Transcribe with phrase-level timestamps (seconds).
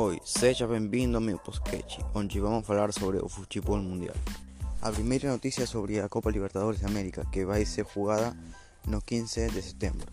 [0.00, 4.14] Oi, seja bem-vindo ao meu podcast, onde vamos falar sobre o futebol mundial.
[4.80, 8.32] A primeira notícia é sobre a Copa Libertadores de América, que vai ser jogada
[8.86, 10.06] no 15 de setembro.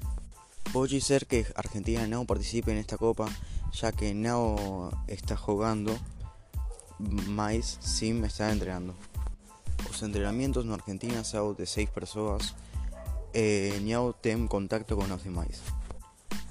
[0.74, 3.30] Pode ser que Argentina não participe nesta Copa,
[3.72, 5.96] já que não está jogando,
[7.28, 8.96] mas sim está treinando.
[9.88, 12.56] Os treinamentos na Argentina são de seis pessoas
[13.32, 15.62] e não tem contacto com os demais.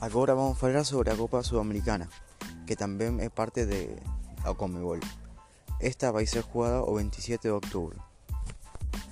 [0.00, 2.08] Agora vamos falar sobre a Copa Sudamericana
[2.66, 4.00] que también es parte de
[4.56, 5.00] Comebol.
[5.80, 7.96] Esta va a ser jugada el 27 de octubre.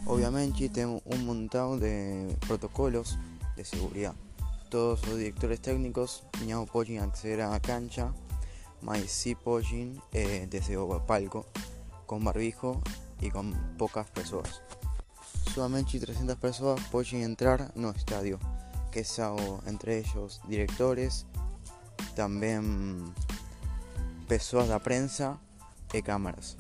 [0.07, 3.19] Obviamente tenemos un montón de protocolos
[3.57, 4.15] de seguridad.
[4.69, 8.13] Todos los directores técnicos no pueden acceder a la cancha,
[8.81, 11.47] mas sí pueden eh, desde el palco,
[12.07, 12.81] con barbijo
[13.21, 14.63] y con pocas personas.
[15.55, 18.39] Solamente 300 personas pueden entrar en el estadio,
[18.91, 21.27] que son entre ellos directores,
[22.17, 23.15] también
[24.29, 25.39] pessoas da prensa
[25.93, 26.57] e câmaras,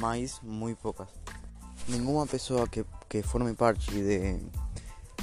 [0.00, 1.08] mas muito poucas.
[1.88, 4.40] Nenhuma pessoa que, que forme parte de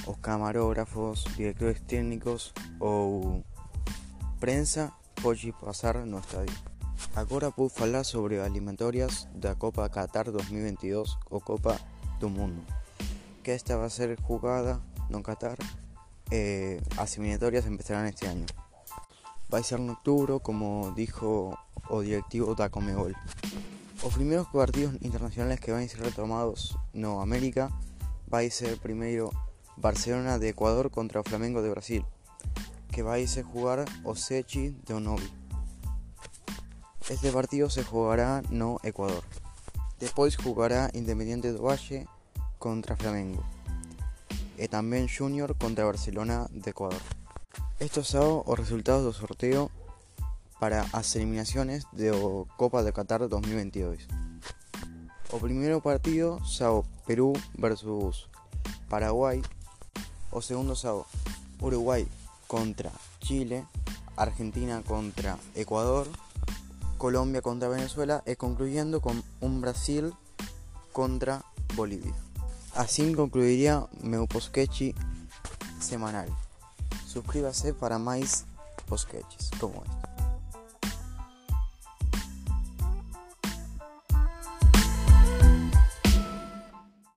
[0.08, 3.44] os camarógrafos, diretores técnicos ou
[4.40, 6.56] prensa pode passar no estádio.
[7.16, 11.80] Agora vou falar sobre alimentórias da Copa Qatar 2022 ou Copa
[12.20, 12.62] do Mundo,
[13.44, 15.58] que esta vai ser jogada no Qatar.
[16.32, 18.46] Eh, as eliminatorias empezarán este año.
[19.58, 23.16] En octubre, como dijo o directivo da Comebol.
[24.04, 27.72] Los primeros partidos internacionales que van a ser retomados no América
[28.32, 29.32] va a ser primero
[29.78, 32.06] Barcelona de Ecuador contra Flamengo de Brasil,
[32.92, 35.32] que va a ser jugar Osechi de Onovi.
[37.10, 39.24] Este partido se jugará no Ecuador.
[40.02, 42.08] Después jugará Independiente de Valle
[42.60, 43.42] contra Flamengo.
[44.58, 47.00] Y también Junior contra Barcelona de Ecuador.
[47.80, 49.70] Estos son los resultados del sorteo
[50.60, 52.12] para as eliminaciones de
[52.56, 54.08] Copa de Qatar 2022.
[55.32, 58.30] O primeiro partido sao Perú versus
[58.88, 59.42] Paraguay.
[60.32, 61.06] O segundo sao
[61.60, 62.08] Uruguay
[62.48, 63.66] contra Chile,
[64.16, 66.08] Argentina contra Ecuador,
[66.98, 70.14] Colombia contra Venezuela e concluyendo con un Brasil
[70.94, 71.44] contra
[71.76, 72.16] Bolivia.
[72.74, 74.28] Así concluiría meu
[75.80, 76.45] semanal.
[77.16, 78.44] Suscríbase para más
[78.90, 80.05] posqueches como este.